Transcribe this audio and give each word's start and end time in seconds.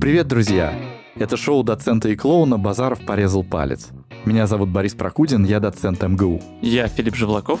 Привет, 0.00 0.28
друзья! 0.28 0.74
Это 1.16 1.36
шоу 1.36 1.62
доцента 1.62 2.08
и 2.08 2.16
клоуна 2.16 2.58
«Базаров 2.58 3.04
порезал 3.04 3.44
палец». 3.44 3.88
Меня 4.24 4.46
зовут 4.46 4.70
Борис 4.70 4.94
Прокудин, 4.94 5.44
я 5.44 5.60
доцент 5.60 6.02
МГУ. 6.02 6.40
Я 6.62 6.88
Филипп 6.88 7.14
Живлаков, 7.14 7.60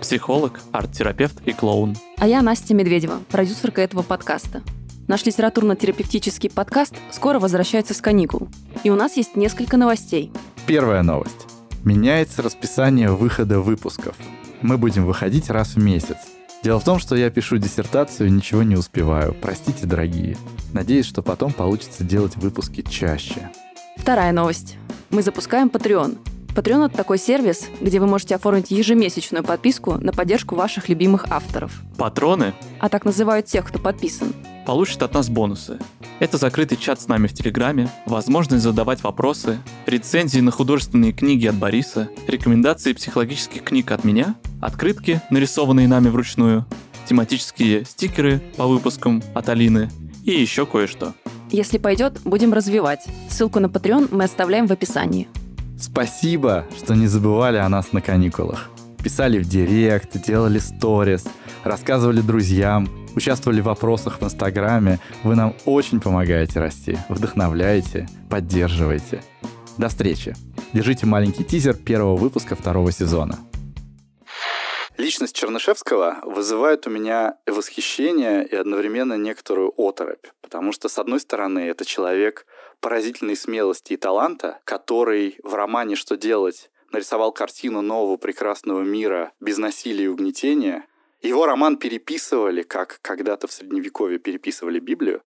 психолог, 0.00 0.60
арт-терапевт 0.72 1.40
и 1.46 1.52
клоун. 1.52 1.96
А 2.18 2.28
я 2.28 2.42
Настя 2.42 2.74
Медведева, 2.74 3.20
продюсерка 3.30 3.82
этого 3.82 4.02
подкаста. 4.02 4.62
Наш 5.08 5.24
литературно-терапевтический 5.26 6.50
подкаст 6.50 6.94
скоро 7.10 7.40
возвращается 7.40 7.92
с 7.92 8.00
каникул. 8.00 8.48
И 8.84 8.90
у 8.90 8.94
нас 8.94 9.16
есть 9.16 9.34
несколько 9.34 9.76
новостей. 9.76 10.30
Первая 10.66 11.02
новость. 11.02 11.46
Меняется 11.84 12.42
расписание 12.42 13.10
выхода 13.10 13.60
выпусков. 13.60 14.14
Мы 14.62 14.78
будем 14.78 15.04
выходить 15.04 15.50
раз 15.50 15.74
в 15.74 15.82
месяц. 15.82 16.16
Дело 16.62 16.78
в 16.78 16.84
том, 16.84 16.98
что 16.98 17.16
я 17.16 17.30
пишу 17.30 17.56
диссертацию 17.56 18.28
и 18.28 18.30
ничего 18.30 18.62
не 18.62 18.76
успеваю. 18.76 19.34
Простите, 19.40 19.86
дорогие. 19.86 20.36
Надеюсь, 20.72 21.06
что 21.06 21.22
потом 21.22 21.52
получится 21.52 22.04
делать 22.04 22.36
выпуски 22.36 22.82
чаще. 22.82 23.50
Вторая 23.96 24.32
новость. 24.32 24.76
Мы 25.10 25.22
запускаем 25.22 25.68
Patreon. 25.68 26.18
Patreon— 26.54 26.86
это 26.86 26.96
такой 26.96 27.16
сервис, 27.18 27.64
где 27.80 27.98
вы 28.00 28.06
можете 28.06 28.34
оформить 28.34 28.70
ежемесячную 28.70 29.44
подписку 29.44 29.94
на 29.94 30.12
поддержку 30.12 30.54
ваших 30.56 30.88
любимых 30.88 31.26
авторов. 31.30 31.80
Патроны 31.96 32.54
А 32.80 32.88
так 32.88 33.04
называют 33.04 33.46
тех, 33.46 33.64
кто 33.66 33.78
подписан. 33.78 34.34
получат 34.66 35.02
от 35.02 35.14
нас 35.14 35.28
бонусы. 35.28 35.78
Это 36.20 36.36
закрытый 36.36 36.76
чат 36.76 37.00
с 37.00 37.08
нами 37.08 37.26
в 37.26 37.32
Телеграме, 37.32 37.88
возможность 38.04 38.62
задавать 38.62 39.02
вопросы, 39.02 39.58
рецензии 39.86 40.40
на 40.40 40.50
художественные 40.50 41.12
книги 41.12 41.46
от 41.46 41.54
Бориса, 41.54 42.10
рекомендации 42.28 42.92
психологических 42.92 43.64
книг 43.64 43.90
от 43.90 44.04
меня, 44.04 44.34
открытки, 44.60 45.22
нарисованные 45.30 45.88
нами 45.88 46.10
вручную, 46.10 46.66
тематические 47.08 47.86
стикеры 47.86 48.42
по 48.58 48.66
выпускам 48.66 49.22
от 49.32 49.48
Алины 49.48 49.88
и 50.26 50.32
еще 50.32 50.66
кое-что. 50.66 51.14
Если 51.50 51.78
пойдет, 51.78 52.20
будем 52.26 52.52
развивать. 52.52 53.00
Ссылку 53.30 53.58
на 53.58 53.66
Patreon 53.66 54.08
мы 54.14 54.24
оставляем 54.24 54.66
в 54.66 54.72
описании. 54.72 55.26
Спасибо, 55.80 56.66
что 56.76 56.94
не 56.94 57.06
забывали 57.06 57.56
о 57.56 57.68
нас 57.70 57.92
на 57.92 58.02
каникулах. 58.02 58.68
Писали 59.02 59.38
в 59.38 59.48
директ, 59.48 60.12
делали 60.26 60.58
сторис, 60.58 61.24
рассказывали 61.64 62.20
друзьям, 62.20 62.88
участвовали 63.16 63.60
в 63.60 63.64
вопросах 63.64 64.20
в 64.20 64.24
Инстаграме. 64.24 64.98
Вы 65.24 65.36
нам 65.36 65.54
очень 65.64 66.00
помогаете 66.00 66.60
расти, 66.60 66.98
вдохновляете, 67.08 68.08
поддерживаете. 68.28 69.22
До 69.78 69.88
встречи. 69.88 70.34
Держите 70.74 71.06
маленький 71.06 71.44
тизер 71.44 71.74
первого 71.74 72.16
выпуска 72.16 72.54
второго 72.54 72.92
сезона. 72.92 73.38
Личность 74.98 75.34
Чернышевского 75.34 76.18
вызывает 76.24 76.86
у 76.86 76.90
меня 76.90 77.38
восхищение 77.46 78.46
и 78.46 78.54
одновременно 78.54 79.14
некоторую 79.14 79.72
оторопь, 79.78 80.26
потому 80.42 80.72
что, 80.72 80.90
с 80.90 80.98
одной 80.98 81.20
стороны, 81.20 81.60
это 81.60 81.86
человек 81.86 82.44
поразительной 82.80 83.36
смелости 83.36 83.94
и 83.94 83.96
таланта, 83.96 84.58
который 84.64 85.38
в 85.42 85.54
романе 85.54 85.96
«Что 85.96 86.18
делать?» 86.18 86.70
Нарисовал 86.92 87.32
картину 87.32 87.82
нового 87.82 88.16
прекрасного 88.16 88.82
мира 88.82 89.32
без 89.40 89.58
насилия 89.58 90.04
и 90.04 90.08
угнетения. 90.08 90.86
Его 91.22 91.46
роман 91.46 91.76
переписывали, 91.76 92.62
как 92.62 93.00
когда-то 93.02 93.46
в 93.46 93.52
Средневековье 93.52 94.18
переписывали 94.18 94.78
Библию. 94.78 95.22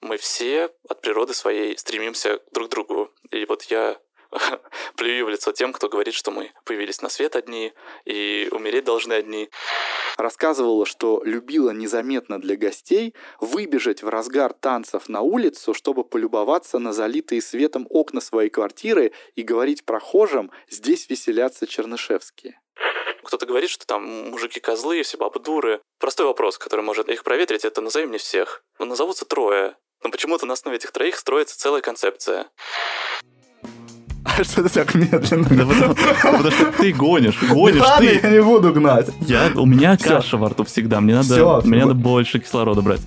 Мы 0.00 0.16
все 0.16 0.70
от 0.88 1.00
природы 1.00 1.34
своей 1.34 1.76
стремимся 1.78 2.40
друг 2.52 2.68
к 2.68 2.70
другу. 2.70 3.10
И 3.30 3.44
вот 3.46 3.62
я 3.64 3.98
плюю 4.96 5.26
в 5.26 5.28
лицо 5.28 5.52
тем, 5.52 5.72
кто 5.72 5.88
говорит, 5.88 6.14
что 6.14 6.30
мы 6.30 6.52
появились 6.64 7.02
на 7.02 7.08
свет 7.08 7.36
одни 7.36 7.72
и 8.04 8.48
умереть 8.50 8.84
должны 8.84 9.12
одни. 9.12 9.50
рассказывала, 10.16 10.86
что 10.86 11.22
любила 11.24 11.70
незаметно 11.70 12.40
для 12.40 12.56
гостей 12.56 13.14
выбежать 13.40 14.02
в 14.02 14.08
разгар 14.08 14.52
танцев 14.52 15.08
на 15.08 15.20
улицу, 15.20 15.74
чтобы 15.74 16.04
полюбоваться 16.04 16.78
на 16.78 16.92
залитые 16.92 17.42
светом 17.42 17.86
окна 17.90 18.20
своей 18.20 18.50
квартиры 18.50 19.12
и 19.34 19.42
говорить 19.42 19.84
прохожим 19.84 20.50
«здесь 20.68 21.08
веселятся 21.08 21.66
чернышевские». 21.66 22.60
Кто-то 23.24 23.46
говорит, 23.46 23.70
что 23.70 23.86
там 23.86 24.30
мужики 24.30 24.60
козлы, 24.60 25.02
все 25.02 25.16
бабы 25.16 25.40
дуры. 25.40 25.80
Простой 25.98 26.26
вопрос, 26.26 26.58
который 26.58 26.82
может 26.82 27.08
их 27.08 27.24
проветрить, 27.24 27.64
это 27.64 27.80
назови 27.80 28.06
мне 28.06 28.18
всех. 28.18 28.62
Ну, 28.78 28.84
назовутся 28.84 29.24
трое. 29.24 29.76
Но 30.02 30.10
почему-то 30.10 30.44
на 30.44 30.52
основе 30.52 30.76
этих 30.76 30.92
троих 30.92 31.16
строится 31.16 31.58
целая 31.58 31.80
концепция. 31.80 32.50
Что 34.42 34.62
ты 34.62 34.68
так 34.68 34.94
медленно? 34.94 35.44
Да 35.48 35.64
потому, 35.66 35.94
потому 35.94 36.50
что 36.50 36.72
ты 36.72 36.92
гонишь, 36.92 37.38
гонишь 37.50 37.80
Ладно, 37.80 38.08
ты. 38.08 38.20
я 38.22 38.30
не 38.30 38.42
буду 38.42 38.72
гнать. 38.72 39.08
Я, 39.20 39.50
у 39.54 39.66
меня 39.66 39.96
Всё. 39.96 40.08
каша 40.08 40.36
во 40.36 40.48
рту 40.48 40.64
всегда, 40.64 41.00
мне 41.00 41.14
надо, 41.14 41.34
Всё, 41.34 41.62
мне 41.64 41.80
надо 41.80 41.94
больше 41.94 42.38
кислорода 42.40 42.82
брать. 42.82 43.00